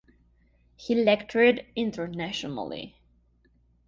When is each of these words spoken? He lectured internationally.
He 0.77 0.95
lectured 0.95 1.63
internationally. 1.75 2.97